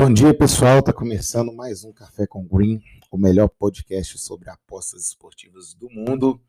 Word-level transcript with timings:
Bom 0.00 0.12
dia, 0.12 0.32
pessoal. 0.32 0.80
Tá 0.80 0.92
começando 0.92 1.52
mais 1.52 1.82
um 1.82 1.92
Café 1.92 2.24
com 2.24 2.46
Green, 2.46 2.80
o 3.10 3.18
melhor 3.18 3.48
podcast 3.48 4.16
sobre 4.16 4.48
apostas 4.48 5.08
esportivas 5.08 5.74
do 5.74 5.90
mundo. 5.90 6.40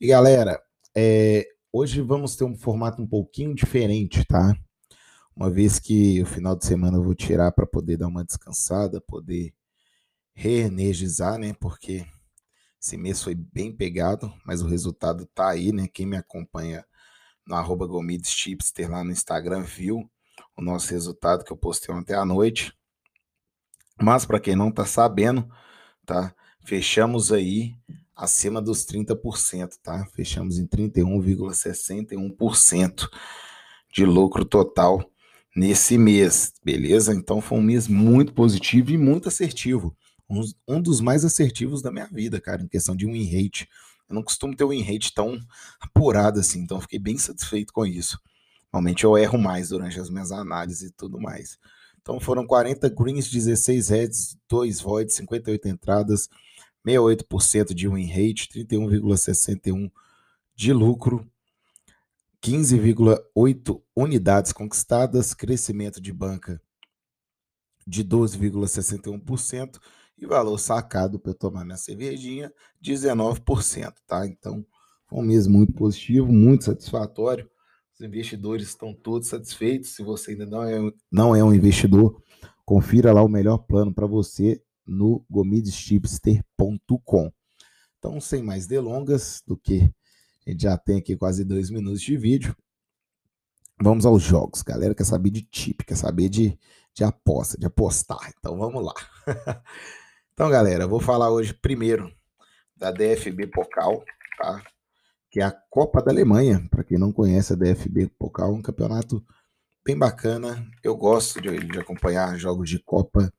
E 0.00 0.08
galera, 0.08 0.60
é, 0.92 1.46
hoje 1.72 2.00
vamos 2.00 2.34
ter 2.34 2.42
um 2.42 2.56
formato 2.56 3.00
um 3.00 3.06
pouquinho 3.06 3.54
diferente, 3.54 4.24
tá? 4.24 4.56
Uma 5.36 5.48
vez 5.48 5.78
que 5.78 6.20
o 6.20 6.26
final 6.26 6.56
de 6.56 6.66
semana 6.66 6.98
eu 6.98 7.04
vou 7.04 7.14
tirar 7.14 7.52
para 7.52 7.64
poder 7.64 7.96
dar 7.96 8.08
uma 8.08 8.24
descansada, 8.24 9.00
poder 9.00 9.54
reenergizar, 10.34 11.38
né? 11.38 11.54
Porque 11.60 12.04
esse 12.82 12.96
mês 12.96 13.22
foi 13.22 13.36
bem 13.36 13.70
pegado, 13.70 14.34
mas 14.44 14.62
o 14.62 14.66
resultado 14.66 15.26
tá 15.26 15.48
aí, 15.48 15.70
né? 15.70 15.86
Quem 15.86 16.06
me 16.06 16.16
acompanha 16.16 16.84
no 17.46 17.54
arroba 17.54 17.86
Chipster 18.24 18.90
lá 18.90 19.04
no 19.04 19.12
Instagram 19.12 19.62
viu 19.62 20.10
o 20.58 20.62
nosso 20.62 20.90
resultado 20.90 21.44
que 21.44 21.52
eu 21.52 21.56
postei 21.56 21.94
ontem 21.94 22.14
à 22.14 22.24
noite. 22.24 22.72
Mas 24.00 24.24
para 24.26 24.40
quem 24.40 24.56
não 24.56 24.70
está 24.70 24.84
sabendo, 24.84 25.48
tá? 26.04 26.34
Fechamos 26.64 27.30
aí 27.32 27.76
acima 28.14 28.60
dos 28.60 28.84
30%, 28.84 29.78
tá? 29.82 30.04
Fechamos 30.14 30.58
em 30.58 30.66
31,61% 30.66 33.08
de 33.92 34.04
lucro 34.04 34.44
total 34.44 35.08
nesse 35.54 35.96
mês, 35.96 36.52
beleza? 36.64 37.14
Então 37.14 37.40
foi 37.40 37.58
um 37.58 37.62
mês 37.62 37.86
muito 37.86 38.34
positivo 38.34 38.90
e 38.90 38.98
muito 38.98 39.28
assertivo. 39.28 39.96
Um, 40.28 40.42
um 40.66 40.82
dos 40.82 41.00
mais 41.00 41.24
assertivos 41.24 41.80
da 41.80 41.92
minha 41.92 42.06
vida, 42.06 42.40
cara, 42.40 42.62
em 42.62 42.68
questão 42.68 42.96
de 42.96 43.06
win 43.06 43.24
rate. 43.24 43.68
Eu 44.08 44.16
não 44.16 44.22
costumo 44.22 44.56
ter 44.56 44.64
um 44.64 44.70
win 44.70 44.82
rate 44.82 45.14
tão 45.14 45.38
apurado 45.80 46.40
assim, 46.40 46.60
então 46.60 46.80
fiquei 46.80 46.98
bem 46.98 47.16
satisfeito 47.16 47.72
com 47.72 47.86
isso. 47.86 48.18
Normalmente 48.72 49.04
eu 49.04 49.16
erro 49.16 49.38
mais 49.38 49.70
durante 49.70 49.98
as 49.98 50.10
minhas 50.10 50.30
análises 50.30 50.90
e 50.90 50.92
tudo 50.92 51.20
mais. 51.20 51.58
Então 52.00 52.20
foram 52.20 52.46
40 52.46 52.88
greens, 52.90 53.30
16 53.30 53.88
heads, 53.88 54.38
2 54.48 54.80
voids, 54.80 55.14
58 55.16 55.68
entradas, 55.68 56.28
68% 56.86 57.74
de 57.74 57.88
win 57.88 58.06
rate, 58.06 58.48
31,61 58.48 59.90
de 60.54 60.72
lucro, 60.72 61.30
15,8 62.42 63.82
unidades 63.94 64.52
conquistadas, 64.52 65.34
crescimento 65.34 66.00
de 66.00 66.12
banca 66.12 66.60
de 67.86 68.04
12,61% 68.04 69.80
e 70.18 70.26
valor 70.26 70.58
sacado 70.58 71.18
para 71.18 71.30
eu 71.30 71.34
tomar 71.34 71.64
minha 71.64 71.76
cervejinha, 71.76 72.52
19%, 72.82 73.94
tá? 74.06 74.26
Então, 74.26 74.64
foi 75.06 75.18
um 75.18 75.22
mês 75.22 75.46
muito 75.46 75.72
positivo, 75.72 76.30
muito 76.30 76.64
satisfatório. 76.64 77.48
Os 77.98 78.06
investidores 78.06 78.68
estão 78.68 78.94
todos 78.94 79.26
satisfeitos. 79.26 79.90
Se 79.90 80.04
você 80.04 80.30
ainda 80.30 80.46
não 80.46 80.62
é, 80.62 80.78
não 81.10 81.34
é 81.34 81.42
um 81.42 81.52
investidor, 81.52 82.22
confira 82.64 83.12
lá 83.12 83.24
o 83.24 83.28
melhor 83.28 83.58
plano 83.58 83.92
para 83.92 84.06
você 84.06 84.62
no 84.86 85.26
gomidschipster.com. 85.28 87.32
Então, 87.98 88.20
sem 88.20 88.40
mais 88.40 88.68
delongas 88.68 89.42
do 89.44 89.56
que 89.56 89.92
a 90.46 90.50
gente 90.50 90.62
já 90.62 90.78
tem 90.78 90.98
aqui 90.98 91.16
quase 91.16 91.44
dois 91.44 91.70
minutos 91.70 92.00
de 92.00 92.16
vídeo, 92.16 92.56
vamos 93.82 94.06
aos 94.06 94.22
jogos. 94.22 94.62
Galera 94.62 94.94
quer 94.94 95.04
saber 95.04 95.30
de 95.30 95.42
tip, 95.42 95.80
quer 95.84 95.96
saber 95.96 96.28
de, 96.28 96.56
de 96.94 97.02
aposta, 97.02 97.58
de 97.58 97.66
apostar. 97.66 98.32
Então, 98.38 98.56
vamos 98.56 98.84
lá. 98.84 98.94
então, 100.32 100.48
galera, 100.48 100.84
eu 100.84 100.88
vou 100.88 101.00
falar 101.00 101.32
hoje 101.32 101.52
primeiro 101.52 102.14
da 102.76 102.92
DFB 102.92 103.48
Pokal, 103.48 104.04
tá? 104.38 104.62
Que 105.30 105.40
é 105.40 105.44
a 105.44 105.50
Copa 105.50 106.02
da 106.02 106.10
Alemanha. 106.10 106.66
Para 106.70 106.84
quem 106.84 106.98
não 106.98 107.12
conhece, 107.12 107.52
a 107.52 107.56
DFB 107.56 108.10
Pokal 108.18 108.50
é 108.50 108.54
um 108.54 108.62
campeonato 108.62 109.24
bem 109.84 109.96
bacana. 109.96 110.66
Eu 110.82 110.96
gosto 110.96 111.40
de, 111.40 111.58
de, 111.58 111.78
acompanhar 111.78 112.38
jogos 112.38 112.68
de 112.68 112.78
Copa. 112.78 113.32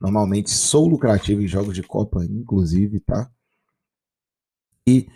Normalmente 0.00 0.50
sou 0.50 0.88
lucrativo 0.88 1.42
em 1.42 1.46
jogos 1.46 1.74
de 1.74 1.82
Copa, 1.82 2.24
inclusive, 2.24 3.00
tá? 3.00 3.30
E 4.86 5.08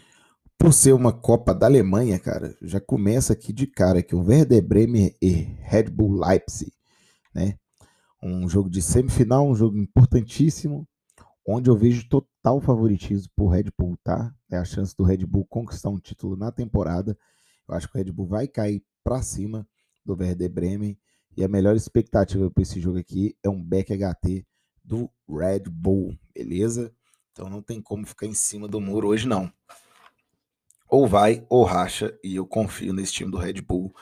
por 0.58 0.72
ser 0.72 0.92
uma 0.92 1.12
Copa 1.12 1.54
da 1.54 1.66
Alemanha, 1.66 2.18
cara, 2.18 2.56
já 2.62 2.80
começa 2.80 3.32
aqui 3.32 3.52
de 3.52 3.66
cara 3.66 4.02
que 4.02 4.14
o 4.14 4.22
Werder 4.22 4.62
Bremen 4.62 5.14
e 5.20 5.30
Red 5.60 5.90
Bull 5.90 6.20
Leipzig, 6.20 6.72
né? 7.34 7.58
Um 8.22 8.48
jogo 8.48 8.70
de 8.70 8.80
semifinal, 8.80 9.46
um 9.46 9.54
jogo 9.54 9.76
importantíssimo 9.76 10.88
onde 11.46 11.70
eu 11.70 11.76
vejo 11.76 12.08
total 12.08 12.60
favoritismo 12.60 13.30
por 13.36 13.48
Red 13.48 13.70
Bull, 13.78 13.96
tá? 14.02 14.34
É 14.50 14.56
a 14.56 14.64
chance 14.64 14.94
do 14.96 15.04
Red 15.04 15.24
Bull 15.24 15.46
conquistar 15.46 15.90
um 15.90 15.98
título 15.98 16.36
na 16.36 16.50
temporada. 16.50 17.16
Eu 17.68 17.74
acho 17.74 17.88
que 17.88 17.96
o 17.96 18.02
Red 18.02 18.12
Bull 18.12 18.26
vai 18.26 18.48
cair 18.48 18.82
para 19.04 19.22
cima 19.22 19.66
do 20.04 20.16
Werder 20.18 20.50
Bremen 20.50 20.98
e 21.36 21.44
a 21.44 21.48
melhor 21.48 21.76
expectativa 21.76 22.50
para 22.50 22.62
esse 22.62 22.80
jogo 22.80 22.98
aqui 22.98 23.36
é 23.42 23.48
um 23.48 23.62
back 23.62 23.92
HT 23.92 24.44
do 24.82 25.10
Red 25.28 25.64
Bull, 25.70 26.18
beleza? 26.34 26.92
Então 27.32 27.48
não 27.48 27.62
tem 27.62 27.80
como 27.80 28.06
ficar 28.06 28.26
em 28.26 28.34
cima 28.34 28.66
do 28.66 28.80
muro 28.80 29.08
hoje 29.08 29.28
não. 29.28 29.52
Ou 30.88 31.06
vai 31.06 31.44
ou 31.48 31.64
racha 31.64 32.16
e 32.22 32.36
eu 32.36 32.46
confio 32.46 32.92
nesse 32.92 33.12
time 33.12 33.30
do 33.30 33.36
Red 33.36 33.60
Bull. 33.60 33.92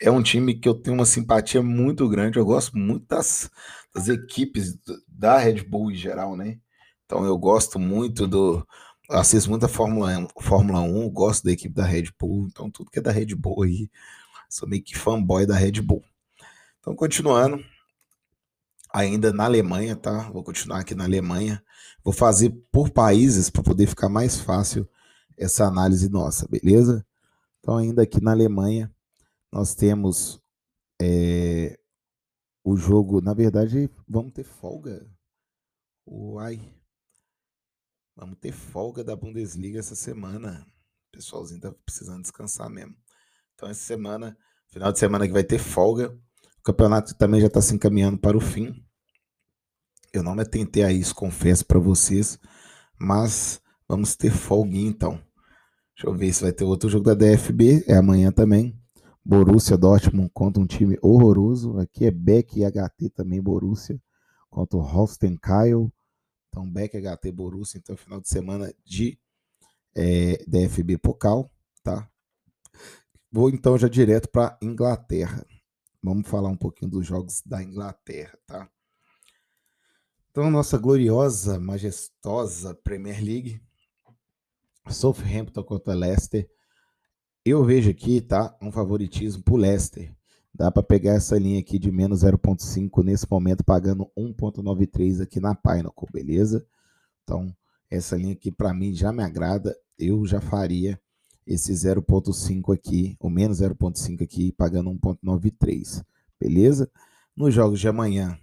É 0.00 0.10
um 0.10 0.22
time 0.22 0.54
que 0.54 0.68
eu 0.68 0.74
tenho 0.74 0.94
uma 0.94 1.06
simpatia 1.06 1.62
muito 1.62 2.08
grande, 2.08 2.38
eu 2.38 2.44
gosto 2.44 2.76
muito 2.76 3.06
das, 3.06 3.50
das 3.92 4.08
equipes 4.08 4.78
da 5.08 5.38
Red 5.38 5.64
Bull 5.64 5.90
em 5.90 5.96
geral, 5.96 6.36
né? 6.36 6.60
Então 7.06 7.24
eu 7.24 7.36
gosto 7.38 7.78
muito 7.78 8.26
do. 8.26 8.66
Assisto 9.10 9.50
muita 9.50 9.68
Fórmula 9.68 10.16
1, 10.18 10.28
Fórmula 10.40 10.80
1, 10.80 11.10
gosto 11.10 11.44
da 11.44 11.52
equipe 11.52 11.74
da 11.74 11.84
Red 11.84 12.04
Bull, 12.18 12.46
então 12.46 12.70
tudo 12.70 12.90
que 12.90 12.98
é 12.98 13.02
da 13.02 13.12
Red 13.12 13.34
Bull 13.34 13.62
aí, 13.62 13.90
sou 14.48 14.66
meio 14.66 14.82
que 14.82 14.96
fanboy 14.96 15.44
da 15.44 15.54
Red 15.54 15.82
Bull. 15.82 16.02
Então, 16.80 16.94
continuando, 16.94 17.64
ainda 18.92 19.32
na 19.32 19.44
Alemanha, 19.44 19.96
tá? 19.96 20.30
Vou 20.30 20.44
continuar 20.44 20.80
aqui 20.80 20.94
na 20.94 21.04
Alemanha. 21.04 21.62
Vou 22.04 22.12
fazer 22.12 22.50
por 22.70 22.90
países 22.90 23.50
para 23.50 23.62
poder 23.62 23.86
ficar 23.86 24.08
mais 24.08 24.38
fácil 24.38 24.88
essa 25.36 25.64
análise 25.64 26.08
nossa, 26.08 26.46
beleza? 26.48 27.04
Então, 27.58 27.76
ainda 27.76 28.02
aqui 28.02 28.22
na 28.22 28.30
Alemanha, 28.30 28.94
nós 29.50 29.74
temos 29.74 30.40
é, 31.00 31.78
o 32.62 32.76
jogo. 32.76 33.20
Na 33.20 33.34
verdade, 33.34 33.90
vamos 34.06 34.32
ter 34.32 34.44
folga. 34.44 35.06
Uai, 36.06 36.60
Vamos 38.16 38.38
ter 38.38 38.52
folga 38.52 39.02
da 39.02 39.16
Bundesliga 39.16 39.80
essa 39.80 39.96
semana. 39.96 40.64
O 41.08 41.16
pessoalzinho 41.16 41.60
tá 41.60 41.72
precisando 41.84 42.22
descansar 42.22 42.70
mesmo. 42.70 42.94
Então, 43.54 43.68
essa 43.68 43.80
semana, 43.80 44.36
final 44.68 44.92
de 44.92 44.98
semana 44.98 45.26
que 45.26 45.32
vai 45.32 45.42
ter 45.42 45.58
folga. 45.58 46.16
O 46.58 46.62
campeonato 46.62 47.14
também 47.16 47.40
já 47.40 47.48
está 47.48 47.60
se 47.60 47.74
encaminhando 47.74 48.18
para 48.18 48.36
o 48.36 48.40
fim. 48.40 48.84
Eu 50.12 50.22
não 50.22 50.34
me 50.34 50.42
atentei 50.42 50.84
a 50.84 50.92
isso, 50.92 51.14
confesso 51.14 51.66
para 51.66 51.78
vocês. 51.78 52.38
Mas 52.98 53.60
vamos 53.88 54.14
ter 54.14 54.30
folguinha 54.30 54.88
então. 54.88 55.20
Deixa 55.94 56.06
eu 56.06 56.14
ver 56.14 56.32
se 56.32 56.42
vai 56.42 56.52
ter 56.52 56.64
outro 56.64 56.88
jogo 56.88 57.04
da 57.04 57.14
DFB. 57.14 57.84
É 57.88 57.96
amanhã 57.96 58.30
também. 58.30 58.78
Borussia 59.24 59.76
Dortmund 59.76 60.30
contra 60.32 60.62
um 60.62 60.66
time 60.66 60.98
horroroso. 61.02 61.78
Aqui 61.78 62.04
é 62.04 62.10
Beck 62.10 62.60
e 62.60 62.64
HT 62.64 63.10
também, 63.10 63.40
Borussia. 63.40 64.00
Contra 64.50 64.78
o 64.78 64.82
Holstein 64.82 65.36
Kyle. 65.36 65.92
Então, 66.54 66.70
Beck, 66.70 66.94
HT, 66.96 67.32
Borussia, 67.32 67.78
então, 67.78 67.96
final 67.96 68.20
de 68.20 68.28
semana 68.28 68.72
de 68.84 69.18
é, 69.92 70.36
DFB 70.46 70.98
Pokal, 70.98 71.50
tá? 71.82 72.08
Vou 73.28 73.50
então 73.50 73.76
já 73.76 73.88
direto 73.88 74.28
para 74.28 74.56
Inglaterra. 74.62 75.44
Vamos 76.00 76.28
falar 76.28 76.48
um 76.50 76.56
pouquinho 76.56 76.92
dos 76.92 77.04
jogos 77.04 77.42
da 77.44 77.60
Inglaterra, 77.60 78.38
tá? 78.46 78.70
Então, 80.30 80.48
nossa 80.48 80.78
gloriosa, 80.78 81.58
majestosa 81.58 82.72
Premier 82.72 83.20
League, 83.20 83.60
Southampton 84.88 85.64
contra 85.64 85.92
Leicester. 85.92 86.48
Eu 87.44 87.64
vejo 87.64 87.90
aqui, 87.90 88.20
tá, 88.20 88.56
um 88.62 88.70
favoritismo 88.70 89.42
pro 89.42 89.56
Leicester. 89.56 90.14
Dá 90.54 90.70
para 90.70 90.84
pegar 90.84 91.14
essa 91.14 91.36
linha 91.36 91.58
aqui 91.58 91.80
de 91.80 91.90
menos 91.90 92.22
0,5 92.22 93.02
nesse 93.02 93.28
momento, 93.28 93.64
pagando 93.64 94.08
1,93 94.16 95.20
aqui 95.20 95.40
na 95.40 95.52
Pinnacle, 95.52 96.06
beleza? 96.12 96.64
Então, 97.24 97.52
essa 97.90 98.16
linha 98.16 98.34
aqui 98.34 98.52
para 98.52 98.72
mim 98.72 98.94
já 98.94 99.12
me 99.12 99.24
agrada. 99.24 99.76
Eu 99.98 100.24
já 100.24 100.40
faria 100.40 101.00
esse 101.44 101.72
0,5 101.72 102.72
aqui, 102.72 103.16
o 103.18 103.28
menos 103.28 103.60
0,5 103.60 104.22
aqui, 104.22 104.52
pagando 104.52 104.90
1,93, 104.90 106.04
beleza? 106.40 106.88
Nos 107.36 107.52
jogos 107.52 107.80
de 107.80 107.88
amanhã, 107.88 108.38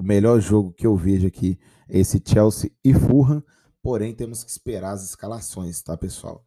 o 0.00 0.02
melhor 0.02 0.40
jogo 0.40 0.72
que 0.72 0.86
eu 0.86 0.96
vejo 0.96 1.28
aqui 1.28 1.58
é 1.88 2.00
esse 2.00 2.20
Chelsea 2.24 2.72
e 2.84 2.92
Fulham, 2.92 3.42
porém 3.80 4.12
temos 4.12 4.42
que 4.42 4.50
esperar 4.50 4.92
as 4.94 5.04
escalações, 5.04 5.80
tá, 5.80 5.96
pessoal? 5.96 6.44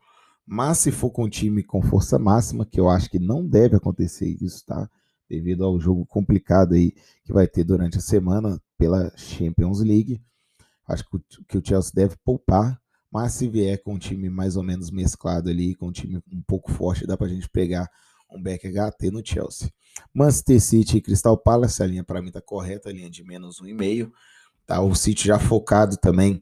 Mas 0.50 0.78
se 0.78 0.92
for 0.92 1.12
com 1.12 1.26
um 1.26 1.30
time 1.30 1.62
com 1.62 1.82
força 1.82 2.18
máxima, 2.18 2.66
que 2.66 2.80
eu 2.80 2.88
acho 2.88 3.10
que 3.10 3.20
não 3.20 3.46
deve 3.46 3.76
acontecer 3.76 4.38
isso, 4.42 4.66
tá? 4.66 4.90
Devido 5.30 5.66
ao 5.66 5.78
jogo 5.78 6.06
complicado 6.06 6.74
aí 6.74 6.94
que 7.26 7.34
vai 7.34 7.46
ter 7.46 7.66
durante 7.66 7.98
a 7.98 8.02
semana 8.02 8.58
pela 8.78 9.12
Champions 9.18 9.82
League. 9.82 10.22
Acho 10.88 11.04
que 11.50 11.58
o 11.58 11.62
Chelsea 11.66 11.92
deve 11.94 12.16
poupar, 12.24 12.80
mas 13.12 13.34
se 13.34 13.50
vier 13.50 13.84
com 13.84 13.96
um 13.96 14.00
time 14.00 14.30
mais 14.30 14.56
ou 14.56 14.64
menos 14.64 14.90
mesclado 14.90 15.50
ali, 15.50 15.76
com 15.76 15.88
um 15.88 15.92
time 15.92 16.22
um 16.32 16.42
pouco 16.48 16.72
forte, 16.72 17.06
dá 17.06 17.18
pra 17.18 17.28
gente 17.28 17.50
pegar 17.50 17.90
um 18.32 18.42
back 18.42 18.66
HT 18.66 19.12
no 19.12 19.22
Chelsea. 19.26 19.70
Manchester 20.14 20.62
City 20.62 20.98
e 20.98 21.02
Crystal 21.02 21.38
Palace, 21.38 21.84
a 21.84 21.88
linha 21.88 22.06
para 22.06 22.22
mim 22.22 22.32
tá 22.32 22.42
correta, 22.42 22.88
a 22.88 22.94
linha 22.94 23.10
de 23.10 23.22
menos 23.22 23.62
1,5. 23.62 24.12
Tá? 24.66 24.82
O 24.82 24.96
City 24.96 25.28
já 25.28 25.40
focado 25.40 25.98
também. 25.98 26.42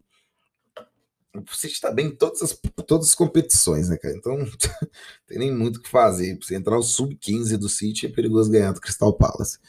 O 1.38 1.56
City 1.56 1.74
está 1.74 1.92
bem 1.92 2.08
em 2.08 2.16
todas 2.16 2.42
as, 2.42 2.60
todas 2.88 3.08
as 3.08 3.16
competições, 3.16 3.90
né, 3.90 3.98
cara? 3.98 4.16
Então, 4.16 4.38
não 4.38 4.46
tem 5.28 5.40
nem 5.40 5.54
muito 5.54 5.78
o 5.78 5.82
que 5.82 5.90
fazer. 5.90 6.38
Se 6.42 6.56
entrar 6.56 6.78
o 6.78 6.84
sub-15 6.84 7.58
do 7.58 7.70
City, 7.70 8.06
é 8.06 8.10
perigoso 8.10 8.52
ganhar 8.52 8.72
do 8.72 8.82
Crystal 8.82 9.14
Palace. 9.14 9.60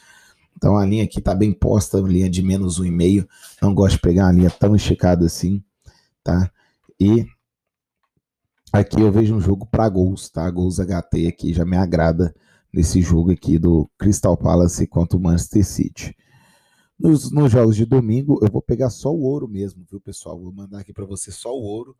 Então 0.57 0.75
a 0.75 0.85
linha 0.85 1.03
aqui 1.03 1.21
tá 1.21 1.35
bem 1.35 1.53
posta, 1.53 1.99
linha 1.99 2.29
de 2.29 2.41
menos 2.41 2.81
1,5. 2.81 3.27
Não 3.61 3.73
gosto 3.73 3.95
de 3.95 4.01
pegar 4.01 4.25
uma 4.25 4.33
linha 4.33 4.49
tão 4.49 4.75
esticada 4.75 5.25
assim, 5.25 5.63
tá? 6.23 6.51
E 6.99 7.27
aqui 8.73 8.99
eu 8.99 9.11
vejo 9.11 9.35
um 9.35 9.39
jogo 9.39 9.67
para 9.67 9.87
gols, 9.87 10.29
tá? 10.29 10.49
Gols 10.49 10.79
HT 10.79 11.27
aqui 11.27 11.53
já 11.53 11.63
me 11.63 11.77
agrada 11.77 12.35
nesse 12.73 13.01
jogo 13.03 13.31
aqui 13.31 13.59
do 13.59 13.87
Crystal 13.99 14.35
Palace 14.35 14.87
contra 14.87 15.15
o 15.15 15.21
Manchester 15.21 15.63
City. 15.63 16.17
Nos, 16.99 17.31
nos 17.31 17.51
jogos 17.51 17.75
de 17.75 17.85
domingo, 17.85 18.39
eu 18.41 18.51
vou 18.51 18.61
pegar 18.61 18.89
só 18.89 19.13
o 19.13 19.21
ouro 19.21 19.47
mesmo, 19.47 19.85
viu, 19.89 20.01
pessoal? 20.01 20.39
Vou 20.39 20.51
mandar 20.51 20.79
aqui 20.79 20.91
para 20.91 21.05
você 21.05 21.31
só 21.31 21.53
o 21.53 21.61
ouro, 21.61 21.95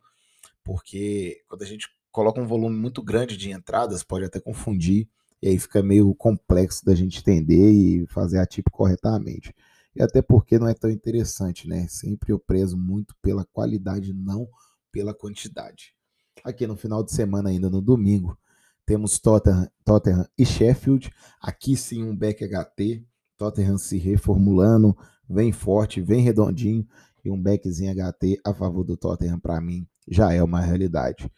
porque 0.64 1.42
quando 1.48 1.62
a 1.62 1.66
gente 1.66 1.88
coloca 2.10 2.40
um 2.40 2.46
volume 2.46 2.76
muito 2.76 3.00
grande 3.00 3.36
de 3.36 3.50
entradas, 3.50 4.02
pode 4.02 4.24
até 4.24 4.40
confundir, 4.40 5.08
e 5.40 5.48
aí 5.48 5.58
fica 5.58 5.82
meio 5.82 6.12
complexo 6.16 6.84
da 6.84 6.94
gente 6.96 7.20
entender 7.20 7.70
e 7.70 8.06
fazer 8.08 8.38
a 8.38 8.46
tipo 8.46 8.72
corretamente. 8.72 9.54
E 9.94 10.02
até 10.02 10.20
porque 10.20 10.58
não 10.58 10.68
é 10.68 10.74
tão 10.74 10.90
interessante, 10.90 11.68
né? 11.68 11.86
Sempre 11.88 12.32
eu 12.32 12.38
prezo 12.38 12.76
muito 12.76 13.14
pela 13.22 13.44
qualidade, 13.44 14.12
não 14.12 14.48
pela 14.90 15.14
quantidade. 15.14 15.94
Aqui 16.42 16.66
no 16.66 16.76
final 16.76 17.04
de 17.04 17.12
semana, 17.12 17.50
ainda 17.50 17.70
no 17.70 17.80
domingo, 17.80 18.36
temos 18.84 19.18
Tottenham, 19.18 19.70
Tottenham 19.84 20.26
e 20.36 20.44
Sheffield. 20.44 21.12
Aqui 21.40 21.76
sim 21.76 22.02
um 22.02 22.16
back 22.16 22.44
HT. 22.44 23.04
Tottenham 23.38 23.78
se 23.78 23.96
reformulando, 23.96 24.96
vem 25.30 25.52
forte, 25.52 26.02
vem 26.02 26.20
redondinho. 26.20 26.86
E 27.24 27.30
um 27.30 27.40
backzinho 27.40 27.94
HT 27.94 28.40
a 28.44 28.52
favor 28.52 28.84
do 28.84 28.96
Tottenham, 28.96 29.38
para 29.38 29.60
mim, 29.60 29.86
já 30.06 30.32
é 30.32 30.42
uma 30.42 30.60
realidade. 30.60 31.30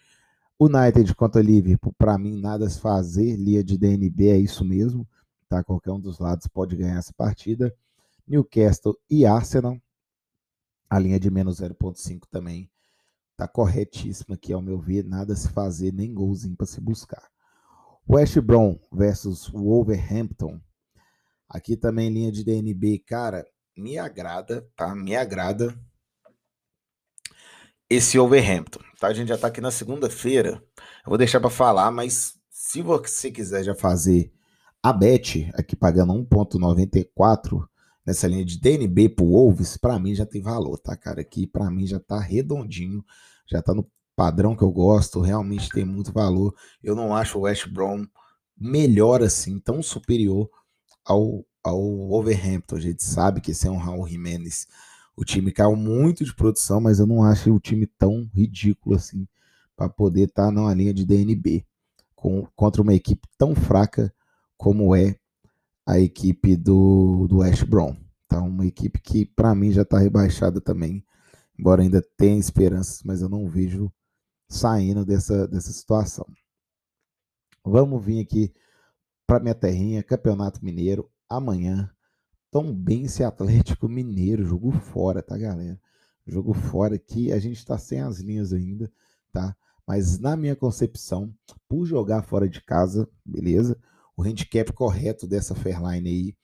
United 0.58 1.14
contra 1.14 1.40
Liverpool, 1.40 1.94
para 1.96 2.18
mim, 2.18 2.40
nada 2.40 2.68
se 2.68 2.80
fazer. 2.80 3.36
Lia 3.36 3.64
de 3.64 3.78
DNB 3.78 4.28
é 4.28 4.38
isso 4.38 4.64
mesmo. 4.64 5.08
Tá? 5.48 5.64
Qualquer 5.64 5.90
um 5.90 6.00
dos 6.00 6.18
lados 6.18 6.46
pode 6.46 6.76
ganhar 6.76 6.98
essa 6.98 7.12
partida. 7.14 7.74
Newcastle 8.26 8.96
e 9.08 9.24
Arsenal. 9.24 9.80
A 10.88 10.98
linha 10.98 11.18
de 11.18 11.30
menos 11.30 11.60
0,5 11.60 12.26
também 12.30 12.70
tá 13.36 13.48
corretíssima 13.48 14.34
aqui, 14.34 14.52
ao 14.52 14.60
meu 14.60 14.78
ver. 14.78 15.04
Nada 15.04 15.34
se 15.34 15.48
fazer, 15.48 15.92
nem 15.92 16.12
golzinho 16.12 16.56
para 16.56 16.66
se 16.66 16.80
buscar. 16.80 17.26
West 18.08 18.38
Brom 18.40 18.78
versus 18.92 19.48
Wolverhampton. 19.48 20.60
Aqui 21.50 21.76
também 21.76 22.08
linha 22.08 22.30
de 22.30 22.44
DNB. 22.44 23.00
Cara, 23.00 23.44
me 23.76 23.98
agrada, 23.98 24.64
tá? 24.76 24.94
Me 24.94 25.16
agrada 25.16 25.76
esse 27.88 28.16
Overhampton, 28.16 28.78
tá? 29.00 29.08
A 29.08 29.12
gente 29.12 29.28
já 29.28 29.36
tá 29.36 29.48
aqui 29.48 29.60
na 29.60 29.72
segunda-feira. 29.72 30.62
Eu 31.04 31.08
vou 31.08 31.18
deixar 31.18 31.40
para 31.40 31.50
falar, 31.50 31.90
mas 31.90 32.34
se 32.48 32.80
você 32.80 33.32
quiser 33.32 33.64
já 33.64 33.74
fazer 33.74 34.32
a 34.80 34.92
bet 34.92 35.50
aqui 35.54 35.74
pagando 35.74 36.12
1.94 36.12 37.66
nessa 38.06 38.28
linha 38.28 38.44
de 38.44 38.60
DNB 38.60 39.08
pro 39.08 39.26
Wolves, 39.26 39.76
para 39.76 39.98
mim 39.98 40.14
já 40.14 40.24
tem 40.24 40.40
valor, 40.40 40.78
tá, 40.78 40.96
cara? 40.96 41.20
Aqui 41.20 41.48
para 41.48 41.68
mim 41.68 41.84
já 41.84 41.98
tá 41.98 42.20
redondinho, 42.20 43.04
já 43.44 43.60
tá 43.60 43.74
no 43.74 43.90
padrão 44.14 44.54
que 44.54 44.62
eu 44.62 44.70
gosto, 44.70 45.20
realmente 45.20 45.68
tem 45.70 45.84
muito 45.84 46.12
valor. 46.12 46.54
Eu 46.80 46.94
não 46.94 47.12
acho 47.12 47.38
o 47.38 47.42
West 47.42 47.66
Brom 47.66 48.06
melhor 48.56 49.20
assim, 49.20 49.58
tão 49.58 49.82
superior 49.82 50.48
ao, 51.10 51.44
ao 51.62 52.10
Overhampton. 52.12 52.76
A 52.76 52.80
gente 52.80 53.02
sabe 53.02 53.40
que 53.40 53.50
esse 53.50 53.66
é 53.66 53.70
um 53.70 53.76
Raul 53.76 54.06
Jimenez 54.06 54.66
o 55.20 55.24
time 55.24 55.52
caiu 55.52 55.76
muito 55.76 56.24
de 56.24 56.34
produção, 56.34 56.80
mas 56.80 56.98
eu 56.98 57.06
não 57.06 57.22
acho 57.22 57.52
o 57.52 57.60
time 57.60 57.86
tão 57.86 58.26
ridículo 58.32 58.96
assim 58.96 59.28
para 59.76 59.86
poder 59.86 60.28
estar 60.28 60.46
tá 60.46 60.50
numa 60.50 60.72
linha 60.72 60.94
de 60.94 61.04
DNB 61.04 61.62
com, 62.14 62.46
contra 62.56 62.80
uma 62.80 62.94
equipe 62.94 63.28
tão 63.36 63.54
fraca 63.54 64.10
como 64.56 64.96
é 64.96 65.16
a 65.84 66.00
equipe 66.00 66.56
do, 66.56 67.26
do 67.28 67.38
West 67.38 67.64
Brom. 67.64 67.94
Tá 68.26 68.40
uma 68.40 68.64
equipe 68.64 68.98
que 68.98 69.26
para 69.26 69.54
mim 69.54 69.70
já 69.70 69.82
está 69.82 69.98
rebaixada 69.98 70.58
também, 70.58 71.04
embora 71.58 71.82
ainda 71.82 72.02
tenha 72.16 72.38
esperanças, 72.38 73.02
mas 73.02 73.20
eu 73.20 73.28
não 73.28 73.46
vejo 73.46 73.92
saindo 74.48 75.04
dessa, 75.04 75.46
dessa 75.46 75.70
situação. 75.70 76.26
Vamos 77.62 78.02
vir 78.02 78.20
aqui 78.20 78.54
para 79.30 79.38
minha 79.38 79.54
terrinha, 79.54 80.02
Campeonato 80.02 80.58
Mineiro, 80.64 81.08
amanhã, 81.28 81.88
Tombense 82.50 83.22
Atlético 83.22 83.88
Mineiro, 83.88 84.44
jogo 84.44 84.72
fora, 84.72 85.22
tá, 85.22 85.38
galera? 85.38 85.80
Jogo 86.26 86.52
fora 86.52 86.98
que 86.98 87.30
a 87.30 87.38
gente 87.38 87.58
está 87.58 87.78
sem 87.78 88.00
as 88.00 88.18
linhas 88.18 88.52
ainda, 88.52 88.90
tá? 89.32 89.54
Mas 89.86 90.18
na 90.18 90.36
minha 90.36 90.56
concepção, 90.56 91.32
por 91.68 91.86
jogar 91.86 92.22
fora 92.22 92.48
de 92.48 92.60
casa, 92.60 93.08
beleza? 93.24 93.78
O 94.16 94.22
handicap 94.24 94.72
correto 94.72 95.28
dessa 95.28 95.54
Fairline 95.54 96.08
aí 96.08 96.36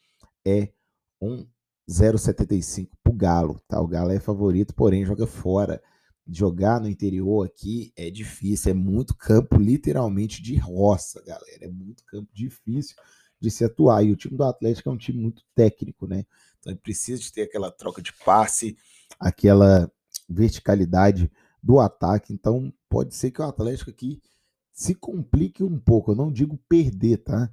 é 0.44 0.72
um 1.20 1.44
0,75 1.90 2.90
pro 3.02 3.12
Galo, 3.12 3.60
tá? 3.66 3.80
O 3.80 3.88
Galo 3.88 4.12
é 4.12 4.20
favorito, 4.20 4.72
porém 4.76 5.04
joga 5.04 5.26
fora. 5.26 5.82
Jogar 6.28 6.80
no 6.80 6.88
interior 6.88 7.46
aqui 7.46 7.92
é 7.96 8.10
difícil, 8.10 8.72
é 8.72 8.74
muito 8.74 9.14
campo 9.16 9.56
literalmente 9.56 10.42
de 10.42 10.56
roça, 10.56 11.22
galera. 11.24 11.64
É 11.64 11.68
muito 11.68 12.04
campo 12.04 12.28
difícil 12.34 12.96
de 13.40 13.50
se 13.50 13.64
atuar. 13.64 14.02
E 14.02 14.10
o 14.10 14.16
time 14.16 14.36
do 14.36 14.44
Atlético 14.44 14.88
é 14.88 14.92
um 14.92 14.98
time 14.98 15.20
muito 15.20 15.44
técnico, 15.54 16.06
né? 16.06 16.26
Então 16.58 16.72
ele 16.72 16.80
precisa 16.80 17.20
de 17.20 17.32
ter 17.32 17.42
aquela 17.42 17.70
troca 17.70 18.02
de 18.02 18.12
passe, 18.12 18.76
aquela 19.20 19.90
verticalidade 20.28 21.30
do 21.62 21.78
ataque. 21.78 22.32
Então 22.32 22.72
pode 22.88 23.14
ser 23.14 23.30
que 23.30 23.40
o 23.40 23.44
Atlético 23.44 23.90
aqui 23.90 24.20
se 24.72 24.94
complique 24.94 25.62
um 25.62 25.78
pouco. 25.78 26.10
Eu 26.10 26.16
não 26.16 26.32
digo 26.32 26.58
perder, 26.68 27.18
tá? 27.18 27.52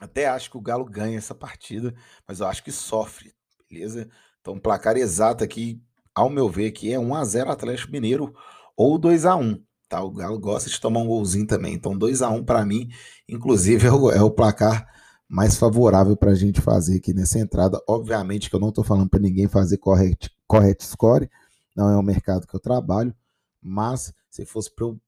Até 0.00 0.26
acho 0.26 0.50
que 0.50 0.56
o 0.56 0.62
Galo 0.62 0.86
ganha 0.86 1.18
essa 1.18 1.34
partida, 1.34 1.94
mas 2.26 2.40
eu 2.40 2.46
acho 2.46 2.64
que 2.64 2.72
sofre, 2.72 3.34
beleza? 3.68 4.08
Então, 4.40 4.58
placar 4.58 4.96
exato 4.96 5.44
aqui, 5.44 5.82
ao 6.14 6.30
meu 6.30 6.48
ver, 6.48 6.68
aqui 6.68 6.92
é 6.92 6.98
1 6.98 7.14
a 7.14 7.24
0 7.24 7.50
Atlético 7.50 7.92
Mineiro 7.92 8.34
ou 8.76 8.98
2 8.98 9.26
a 9.26 9.36
1 9.36 9.62
Tá? 9.90 10.00
O 10.04 10.10
Galo 10.12 10.38
gosta 10.38 10.70
de 10.70 10.80
tomar 10.80 11.00
um 11.00 11.08
golzinho 11.08 11.48
também. 11.48 11.74
Então, 11.74 11.98
2 11.98 12.22
a 12.22 12.30
1 12.30 12.36
um 12.36 12.44
para 12.44 12.64
mim, 12.64 12.88
inclusive, 13.28 13.84
é 13.88 13.90
o, 13.90 14.08
é 14.08 14.22
o 14.22 14.30
placar 14.30 14.86
mais 15.28 15.56
favorável 15.56 16.16
para 16.16 16.30
a 16.30 16.34
gente 16.34 16.60
fazer 16.60 16.98
aqui 16.98 17.12
nessa 17.12 17.40
entrada. 17.40 17.80
Obviamente 17.88 18.48
que 18.48 18.54
eu 18.54 18.60
não 18.60 18.68
estou 18.68 18.84
falando 18.84 19.10
para 19.10 19.18
ninguém 19.18 19.48
fazer 19.48 19.78
correct, 19.78 20.30
correct 20.46 20.84
score, 20.84 21.28
não 21.76 21.90
é 21.90 21.96
o 21.96 22.02
mercado 22.02 22.46
que 22.46 22.54
eu 22.54 22.60
trabalho, 22.60 23.12
mas 23.60 24.12
se 24.30 24.46
fosse 24.46 24.72
para 24.72 24.86
eu 24.86 25.00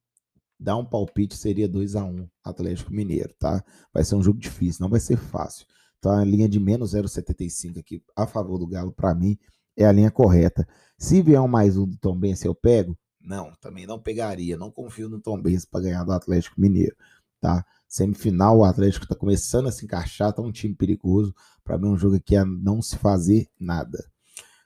dar 0.59 0.77
um 0.77 0.85
palpite, 0.85 1.37
seria 1.37 1.69
2 1.69 1.95
a 1.95 2.05
1 2.05 2.09
um, 2.09 2.29
Atlético 2.43 2.93
Mineiro, 2.93 3.33
tá? 3.39 3.65
Vai 3.95 4.03
ser 4.03 4.17
um 4.17 4.23
jogo 4.23 4.41
difícil, 4.41 4.83
não 4.83 4.91
vai 4.91 5.01
ser 5.01 5.17
fácil. 5.17 5.65
Então 5.99 6.11
a 6.11 6.25
linha 6.25 6.49
de 6.49 6.59
menos 6.59 6.93
0,75 6.93 7.79
aqui 7.79 8.03
a 8.17 8.27
favor 8.27 8.59
do 8.59 8.67
Galo, 8.67 8.91
para 8.91 9.15
mim, 9.15 9.39
é 9.77 9.85
a 9.85 9.93
linha 9.93 10.11
correta. 10.11 10.67
Se 10.99 11.23
vier 11.23 11.41
um 11.41 11.49
mais 11.49 11.77
um 11.77 11.87
do 11.87 11.97
Tom 11.99 12.19
Benz, 12.19 12.45
eu 12.45 12.55
pego, 12.55 12.97
não, 13.23 13.53
também 13.61 13.87
não 13.87 13.99
pegaria. 13.99 14.57
Não 14.57 14.71
confio 14.71 15.09
no 15.09 15.21
Tom 15.21 15.41
Benz 15.41 15.65
para 15.65 15.83
ganhar 15.83 16.05
do 16.05 16.13
Atlético 16.13 16.61
Mineiro, 16.61 16.97
tá? 17.41 17.65
Semifinal, 17.89 18.59
o 18.59 18.65
Atlético 18.65 19.05
está 19.05 19.15
começando 19.15 19.69
a 19.69 19.73
se 19.73 19.85
encaixar, 19.85 20.33
tá 20.33 20.43
um 20.43 20.51
time 20.51 20.75
perigoso. 20.75 21.35
Para 21.63 21.79
mim, 21.79 21.89
é 21.89 21.91
um 21.91 21.99
jogo 21.99 22.17
aqui 22.17 22.35
a 22.35 22.45
não 22.45 22.83
se 22.83 22.97
fazer 22.97 23.49
nada. 23.59 24.05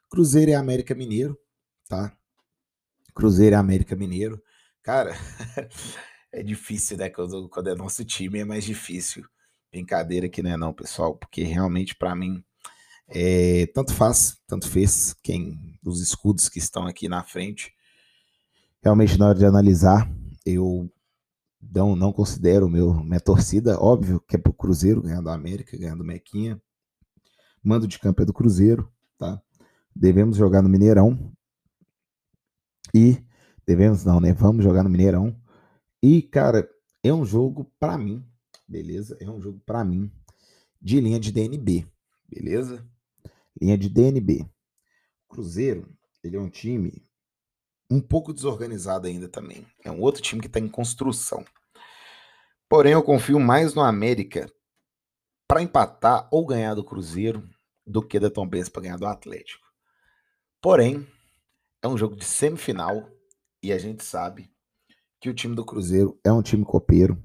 Cruzeiro 0.09 0.53
e 0.53 0.55
América 0.55 0.95
Mineiro, 0.95 1.39
tá? 1.89 2.17
Cruzeiro 3.15 3.55
e 3.55 3.59
América 3.59 3.97
Mineiro. 3.97 4.41
Cara, 4.83 5.13
é 6.33 6.43
difícil, 6.43 6.97
né? 6.97 7.11
Quando, 7.11 7.49
quando 7.49 7.69
é 7.69 7.75
nosso 7.75 8.05
time 8.05 8.39
é 8.39 8.45
mais 8.45 8.65
difícil. 8.65 9.25
Brincadeira 9.71 10.29
que 10.29 10.43
não 10.43 10.51
é 10.51 10.57
não, 10.57 10.73
pessoal, 10.73 11.17
porque 11.17 11.43
realmente 11.43 11.95
para 11.97 12.15
mim 12.15 12.43
é, 13.09 13.67
tanto 13.75 13.93
faz, 13.93 14.37
tanto 14.47 14.69
fez 14.69 15.15
quem 15.23 15.79
os 15.85 16.01
escudos 16.01 16.49
que 16.49 16.59
estão 16.59 16.87
aqui 16.87 17.09
na 17.09 17.23
frente 17.23 17.77
realmente 18.87 19.19
na 19.19 19.27
hora 19.27 19.39
de 19.39 19.45
analisar, 19.45 20.09
eu 20.45 20.89
não, 21.61 21.97
não 21.97 22.13
considero 22.13 22.69
meu, 22.69 22.95
minha 23.03 23.19
torcida, 23.19 23.81
óbvio 23.81 24.21
que 24.21 24.37
é 24.37 24.39
pro 24.39 24.53
Cruzeiro, 24.53 25.03
ganhando 25.03 25.25
do 25.25 25.31
América, 25.31 25.77
ganhando 25.77 25.99
do 25.99 26.05
Mequinha. 26.05 26.63
Mando 27.61 27.89
de 27.89 27.99
campo 27.99 28.23
é 28.23 28.25
do 28.25 28.33
Cruzeiro, 28.33 28.89
tá? 29.19 29.43
Devemos 29.93 30.37
jogar 30.37 30.63
no 30.63 30.69
Mineirão. 30.69 31.33
E 32.95 33.21
devemos 33.67 34.05
não, 34.05 34.21
né? 34.21 34.33
Vamos 34.33 34.63
jogar 34.63 34.85
no 34.85 34.89
Mineirão. 34.89 35.37
E, 36.01 36.23
cara, 36.23 36.69
é 37.03 37.13
um 37.13 37.25
jogo 37.25 37.69
para 37.81 37.99
mim, 37.99 38.25
beleza? 38.69 39.17
É 39.21 39.29
um 39.29 39.41
jogo 39.41 39.61
para 39.67 39.85
mim 39.85 40.13
de 40.81 41.01
linha 41.01 41.19
de 41.19 41.33
DNB, 41.33 41.85
beleza? 42.29 42.87
Linha 43.61 43.77
de 43.77 43.89
DNB. 43.89 44.49
Cruzeiro, 45.29 45.89
ele 46.23 46.37
é 46.37 46.41
um 46.41 46.49
time 46.49 47.07
um 47.91 48.01
pouco 48.01 48.33
desorganizado 48.33 49.07
ainda 49.07 49.29
também. 49.29 49.67
É 49.85 49.91
um 49.91 50.01
outro 50.01 50.23
time 50.23 50.41
que 50.41 50.47
está 50.47 50.59
em 50.59 50.69
construção. 50.69 51.45
Porém, 52.69 52.93
eu 52.93 53.03
confio 53.03 53.39
mais 53.39 53.75
no 53.75 53.83
América 53.83 54.51
para 55.47 55.63
empatar 55.63 56.29
ou 56.33 56.45
ganhar 56.45 56.75
do 56.75 56.85
Cruzeiro 56.85 57.49
do 57.87 58.03
que 58.03 58.19
da 58.19 58.29
Tom 58.29 58.47
Benz 58.47 58.69
para 58.69 58.83
ganhar 58.83 58.99
do 58.99 59.07
Atlético. 59.07 59.65
Porém, 60.61 61.07
é 61.83 61.87
um 61.87 61.97
jogo 61.97 62.17
de 62.17 62.25
semifinal 62.25 63.09
e 63.63 63.73
a 63.73 63.79
gente 63.79 64.05
sabe 64.05 64.51
que 65.21 65.31
o 65.31 65.35
time 65.35 65.55
do 65.55 65.65
Cruzeiro 65.65 66.19
é 66.25 66.33
um 66.33 66.43
time 66.43 66.65
copeiro, 66.65 67.23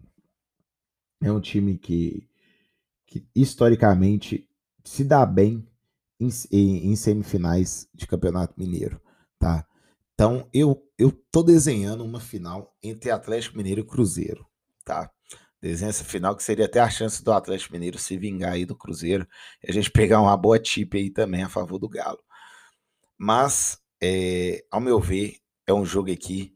é 1.22 1.32
um 1.32 1.42
time 1.42 1.78
que, 1.78 2.30
que 3.08 3.28
historicamente 3.36 4.48
se 4.84 5.04
dá 5.04 5.26
bem 5.26 5.68
em, 6.22 6.30
em, 6.52 6.92
em, 6.92 6.96
semifinais 6.96 7.88
de 7.94 8.06
Campeonato 8.06 8.54
Mineiro, 8.58 9.02
tá? 9.40 9.66
Então 10.14 10.48
eu 10.54 10.88
eu 10.98 11.12
tô 11.32 11.42
desenhando 11.42 12.06
uma 12.06 12.20
final 12.20 12.76
entre 12.84 13.10
Atlético 13.10 13.58
Mineiro 13.58 13.82
e 13.82 13.86
Cruzeiro, 13.86 14.46
tá? 14.86 15.12
Desenho 15.60 15.90
essa 15.90 16.04
final 16.04 16.36
que 16.36 16.44
seria 16.44 16.66
até 16.66 16.80
a 16.80 16.90
chance 16.90 17.24
do 17.24 17.32
Atlético 17.32 17.74
Mineiro 17.74 17.98
se 17.98 18.18
vingar 18.18 18.54
aí 18.54 18.66
do 18.66 18.76
Cruzeiro 18.76 19.28
e 19.64 19.70
a 19.70 19.74
gente 19.74 19.92
pegar 19.92 20.22
uma 20.22 20.36
boa 20.38 20.60
tip 20.60 20.96
aí 20.96 21.10
também 21.10 21.44
a 21.44 21.50
favor 21.50 21.78
do 21.78 21.90
Galo. 21.90 22.20
Mas, 23.18 23.80
é, 24.02 24.66
ao 24.72 24.82
meu 24.82 25.00
ver, 25.00 25.38
é 25.68 25.74
um 25.74 25.86
jogo 25.86 26.12
aqui 26.12 26.56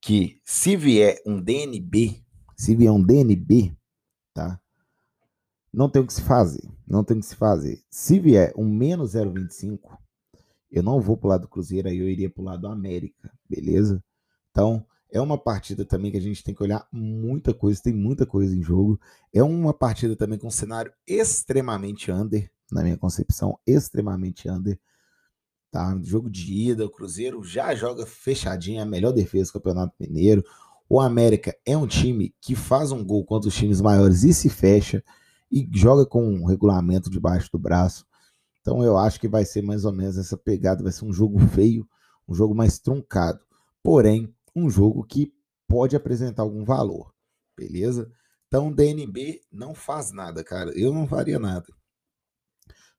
que 0.00 0.40
se 0.44 0.76
vier 0.76 1.20
um 1.26 1.40
DNB, 1.40 2.24
se 2.56 2.76
vier 2.76 2.92
um 2.92 3.02
DNB, 3.02 3.76
tá? 4.32 4.60
Não 5.74 5.88
tem 5.88 6.00
o 6.00 6.06
que 6.06 6.12
se 6.12 6.22
fazer, 6.22 6.62
não 6.86 7.02
tem 7.02 7.16
o 7.16 7.20
que 7.20 7.26
se 7.26 7.34
fazer. 7.34 7.82
Se 7.90 8.20
vier 8.20 8.52
um 8.56 8.64
menos 8.64 9.14
0,25, 9.14 9.98
eu 10.70 10.84
não 10.84 11.00
vou 11.00 11.16
pro 11.16 11.28
lado 11.28 11.42
do 11.42 11.48
Cruzeiro, 11.48 11.88
aí 11.88 11.98
eu 11.98 12.08
iria 12.08 12.30
pro 12.30 12.44
lado 12.44 12.60
do 12.60 12.68
América, 12.68 13.28
beleza? 13.50 14.02
Então, 14.52 14.86
é 15.10 15.20
uma 15.20 15.36
partida 15.36 15.84
também 15.84 16.12
que 16.12 16.16
a 16.16 16.20
gente 16.20 16.44
tem 16.44 16.54
que 16.54 16.62
olhar 16.62 16.86
muita 16.92 17.52
coisa, 17.52 17.82
tem 17.82 17.92
muita 17.92 18.24
coisa 18.24 18.56
em 18.56 18.62
jogo. 18.62 19.00
É 19.32 19.42
uma 19.42 19.74
partida 19.74 20.14
também 20.14 20.38
com 20.38 20.46
um 20.46 20.50
cenário 20.50 20.92
extremamente 21.04 22.10
under, 22.12 22.48
na 22.70 22.84
minha 22.84 22.96
concepção, 22.96 23.58
extremamente 23.66 24.48
under. 24.48 24.78
Tá? 25.72 25.98
Jogo 26.04 26.30
de 26.30 26.70
ida, 26.70 26.84
o 26.84 26.90
Cruzeiro 26.90 27.42
já 27.42 27.74
joga 27.74 28.06
fechadinho, 28.06 28.80
a 28.80 28.86
melhor 28.86 29.12
defesa 29.12 29.50
do 29.50 29.54
Campeonato 29.54 29.94
Mineiro. 29.98 30.44
O 30.88 31.00
América 31.00 31.52
é 31.66 31.76
um 31.76 31.86
time 31.86 32.32
que 32.40 32.54
faz 32.54 32.92
um 32.92 33.04
gol 33.04 33.24
contra 33.24 33.48
os 33.48 33.56
times 33.56 33.80
maiores 33.80 34.22
e 34.22 34.32
se 34.32 34.48
fecha 34.48 35.02
e 35.54 35.68
joga 35.72 36.04
com 36.04 36.26
um 36.26 36.44
regulamento 36.44 37.08
debaixo 37.08 37.48
do 37.52 37.58
braço. 37.58 38.04
Então 38.60 38.82
eu 38.82 38.98
acho 38.98 39.20
que 39.20 39.28
vai 39.28 39.44
ser 39.44 39.62
mais 39.62 39.84
ou 39.84 39.92
menos 39.92 40.18
essa 40.18 40.36
pegada, 40.36 40.82
vai 40.82 40.90
ser 40.90 41.04
um 41.04 41.12
jogo 41.12 41.38
feio, 41.38 41.88
um 42.28 42.34
jogo 42.34 42.54
mais 42.54 42.80
truncado. 42.80 43.38
Porém, 43.80 44.34
um 44.56 44.68
jogo 44.68 45.04
que 45.04 45.32
pode 45.68 45.94
apresentar 45.94 46.42
algum 46.42 46.64
valor, 46.64 47.14
beleza? 47.56 48.10
Então, 48.48 48.72
DNB 48.72 49.40
não 49.50 49.74
faz 49.74 50.12
nada, 50.12 50.44
cara. 50.44 50.70
Eu 50.78 50.92
não 50.92 51.06
faria 51.06 51.38
nada. 51.38 51.66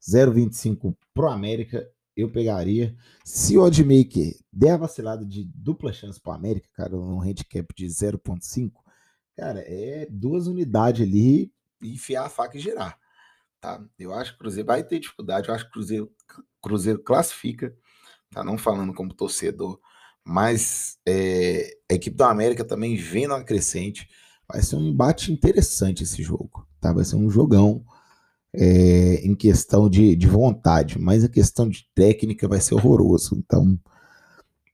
0,25 0.01 0.95
pro 1.13 1.27
América, 1.27 1.89
eu 2.15 2.29
pegaria. 2.29 2.95
Se 3.23 3.57
o 3.57 3.63
oddmaker 3.63 4.35
der 4.51 4.71
a 4.71 4.77
vacilada 4.77 5.25
de 5.25 5.45
dupla 5.45 5.91
chance 5.93 6.19
pro 6.19 6.33
América, 6.33 6.67
cara, 6.73 6.95
um 6.95 7.21
handicap 7.21 7.65
de 7.75 7.85
0,5, 7.85 8.71
cara, 9.35 9.61
é 9.65 10.07
duas 10.09 10.47
unidades 10.47 11.07
ali, 11.07 11.51
enfiar 11.93 12.25
a 12.25 12.29
faca 12.29 12.57
e 12.57 12.61
girar. 12.61 12.97
Tá? 13.59 13.83
Eu 13.97 14.13
acho 14.13 14.31
que 14.31 14.35
o 14.37 14.39
Cruzeiro 14.39 14.67
vai 14.67 14.83
ter 14.83 14.99
dificuldade, 14.99 15.49
eu 15.49 15.55
acho 15.55 15.65
que 15.65 15.69
o 15.69 15.73
Cruzeiro, 15.73 16.11
Cruzeiro 16.61 16.99
classifica, 16.99 17.75
tá? 18.31 18.43
Não 18.43 18.57
falando 18.57 18.93
como 18.93 19.13
torcedor, 19.13 19.79
mas 20.23 20.97
é, 21.07 21.77
a 21.89 21.93
equipe 21.93 22.15
do 22.15 22.23
América 22.23 22.65
também 22.65 22.95
vem 22.95 23.27
na 23.27 23.43
crescente. 23.43 24.07
Vai 24.47 24.61
ser 24.61 24.75
um 24.75 24.89
embate 24.89 25.31
interessante 25.31 26.03
esse 26.03 26.21
jogo, 26.21 26.67
tá? 26.79 26.93
Vai 26.93 27.05
ser 27.05 27.15
um 27.15 27.29
jogão 27.29 27.83
é, 28.53 29.15
em 29.25 29.35
questão 29.35 29.89
de, 29.89 30.15
de 30.15 30.27
vontade, 30.27 30.99
mas 30.99 31.23
a 31.23 31.29
questão 31.29 31.67
de 31.67 31.87
técnica 31.93 32.47
vai 32.47 32.61
ser 32.61 32.75
horroroso. 32.75 33.35
Então, 33.35 33.79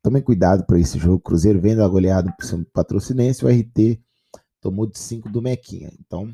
tomem 0.02 0.22
cuidado 0.22 0.66
para 0.66 0.80
esse 0.80 1.00
jogo. 1.00 1.20
Cruzeiro 1.20 1.60
vendo 1.60 1.84
a 1.84 1.88
goleada 1.88 2.32
por 2.34 2.46
seu 2.46 2.64
patrocinense, 2.74 3.46
o 3.46 3.48
RT 3.48 4.02
tomou 4.62 4.86
de 4.86 5.00
5 5.00 5.30
do 5.30 5.42
Mequinha. 5.42 5.92
Então, 6.00 6.32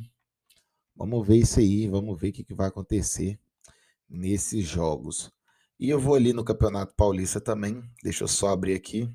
vamos 0.97 1.25
ver 1.27 1.37
isso 1.37 1.59
aí, 1.59 1.87
vamos 1.87 2.19
ver 2.19 2.29
o 2.29 2.33
que, 2.33 2.43
que 2.43 2.53
vai 2.53 2.67
acontecer 2.67 3.39
nesses 4.09 4.65
jogos. 4.65 5.31
E 5.79 5.89
eu 5.89 5.99
vou 5.99 6.15
ali 6.15 6.33
no 6.33 6.43
Campeonato 6.43 6.95
Paulista 6.95 7.39
também. 7.39 7.83
Deixa 8.03 8.23
eu 8.23 8.27
só 8.27 8.49
abrir 8.49 8.73
aqui. 8.73 9.09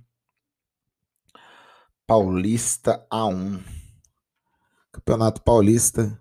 Paulista 2.06 3.04
A1. 3.12 3.60
Campeonato 4.92 5.42
Paulista. 5.42 6.18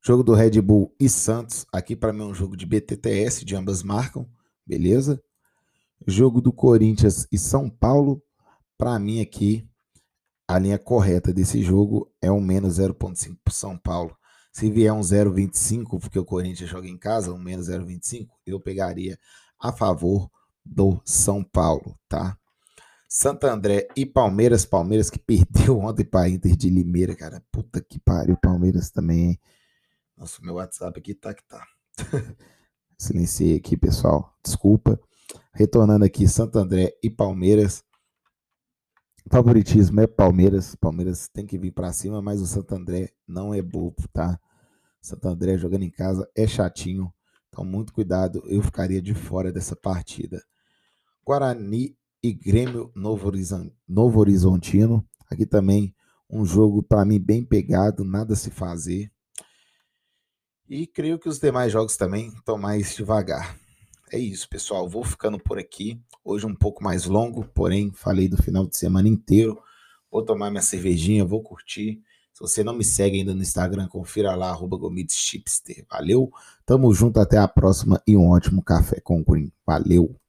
Jogo 0.00 0.22
do 0.22 0.34
Red 0.34 0.60
Bull 0.60 0.94
e 1.00 1.08
Santos. 1.08 1.66
Aqui 1.72 1.96
para 1.96 2.12
mim 2.12 2.20
é 2.20 2.26
um 2.26 2.34
jogo 2.34 2.56
de 2.56 2.64
BTTS, 2.64 3.44
de 3.44 3.56
ambas 3.56 3.82
marcam. 3.82 4.28
Beleza? 4.64 5.20
Jogo 6.06 6.40
do 6.40 6.52
Corinthians 6.52 7.26
e 7.32 7.38
São 7.38 7.68
Paulo. 7.68 8.22
Para 8.78 8.98
mim 9.00 9.20
aqui, 9.20 9.68
a 10.46 10.60
linha 10.60 10.78
correta 10.78 11.32
desse 11.32 11.60
jogo 11.60 12.12
é 12.22 12.30
um 12.30 12.40
menos 12.40 12.78
0,5 12.78 13.36
para 13.42 13.52
São 13.52 13.76
Paulo. 13.76 14.16
Se 14.56 14.70
vier 14.70 14.90
um 14.90 15.00
0,25, 15.00 16.00
porque 16.00 16.18
o 16.18 16.24
Corinthians 16.24 16.70
joga 16.70 16.88
em 16.88 16.96
casa, 16.96 17.30
um 17.30 17.36
menos 17.36 17.68
0,25, 17.68 18.26
eu 18.46 18.58
pegaria 18.58 19.18
a 19.60 19.70
favor 19.70 20.30
do 20.64 20.98
São 21.04 21.44
Paulo, 21.44 21.94
tá? 22.08 22.38
Santo 23.06 23.46
André 23.46 23.86
e 23.94 24.06
Palmeiras, 24.06 24.64
Palmeiras 24.64 25.10
que 25.10 25.18
perdeu 25.20 25.78
ontem 25.78 26.06
para 26.06 26.30
Inter 26.30 26.56
de 26.56 26.70
Limeira, 26.70 27.14
cara. 27.14 27.44
Puta 27.52 27.82
que 27.82 28.00
pariu, 28.00 28.34
Palmeiras 28.38 28.88
também. 28.88 29.32
Hein? 29.32 29.40
Nossa, 30.16 30.40
meu 30.40 30.54
WhatsApp 30.54 30.98
aqui 30.98 31.12
tá 31.12 31.34
que 31.34 31.46
tá. 31.46 31.62
Silenciei 32.96 33.58
aqui, 33.58 33.76
pessoal. 33.76 34.34
Desculpa. 34.42 34.98
Retornando 35.52 36.06
aqui, 36.06 36.26
Santo 36.26 36.58
André 36.58 36.96
e 37.02 37.10
Palmeiras. 37.10 37.84
Favoritismo 39.30 40.00
é 40.00 40.06
Palmeiras. 40.06 40.74
Palmeiras 40.76 41.28
tem 41.28 41.44
que 41.44 41.58
vir 41.58 41.72
para 41.72 41.92
cima, 41.92 42.22
mas 42.22 42.40
o 42.40 42.46
Santo 42.46 42.74
André 42.74 43.10
não 43.28 43.52
é 43.52 43.60
bobo, 43.60 44.08
tá? 44.14 44.40
Santo 45.06 45.28
André 45.28 45.56
jogando 45.56 45.84
em 45.84 45.90
casa 45.90 46.28
é 46.34 46.46
chatinho. 46.46 47.12
Então, 47.48 47.64
muito 47.64 47.92
cuidado, 47.92 48.42
eu 48.46 48.60
ficaria 48.60 49.00
de 49.00 49.14
fora 49.14 49.52
dessa 49.52 49.76
partida. 49.76 50.42
Guarani 51.24 51.96
e 52.22 52.32
Grêmio 52.32 52.90
Novo, 52.94 53.30
Novo 53.88 54.20
Horizontino. 54.20 55.06
Aqui 55.30 55.46
também 55.46 55.94
um 56.28 56.44
jogo 56.44 56.82
para 56.82 57.04
mim 57.04 57.20
bem 57.20 57.44
pegado, 57.44 58.04
nada 58.04 58.34
se 58.34 58.50
fazer. 58.50 59.10
E 60.68 60.88
creio 60.88 61.20
que 61.20 61.28
os 61.28 61.38
demais 61.38 61.72
jogos 61.72 61.96
também 61.96 62.28
estão 62.30 62.58
mais 62.58 62.96
devagar. 62.96 63.56
É 64.12 64.18
isso, 64.18 64.48
pessoal. 64.48 64.88
Vou 64.88 65.04
ficando 65.04 65.38
por 65.38 65.56
aqui. 65.56 66.00
Hoje 66.24 66.46
um 66.46 66.54
pouco 66.54 66.82
mais 66.82 67.04
longo, 67.04 67.44
porém 67.54 67.92
falei 67.92 68.28
do 68.28 68.36
final 68.42 68.66
de 68.66 68.76
semana 68.76 69.08
inteiro. 69.08 69.56
Vou 70.10 70.24
tomar 70.24 70.50
minha 70.50 70.62
cervejinha, 70.62 71.24
vou 71.24 71.42
curtir. 71.42 72.02
Se 72.36 72.42
você 72.42 72.62
não 72.62 72.74
me 72.74 72.84
segue 72.84 73.20
ainda 73.20 73.34
no 73.34 73.40
Instagram, 73.40 73.88
confira 73.88 74.34
lá, 74.34 74.50
arroba 74.50 74.76
Valeu, 75.88 76.30
tamo 76.66 76.92
junto, 76.92 77.18
até 77.18 77.38
a 77.38 77.48
próxima 77.48 77.98
e 78.06 78.14
um 78.14 78.28
ótimo 78.28 78.62
café 78.62 79.00
com 79.00 79.24
Green. 79.24 79.50
Valeu! 79.66 80.20